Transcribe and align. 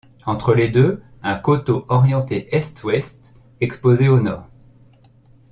Entre 0.25 0.55
les 0.55 0.67
deux, 0.67 1.03
un 1.21 1.35
coteau 1.35 1.85
orienté 1.87 2.47
est-ouest, 2.55 3.35
exposé 3.59 4.09
au 4.09 4.19
nord. 4.19 4.47